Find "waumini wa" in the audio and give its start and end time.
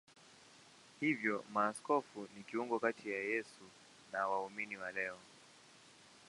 4.27-4.91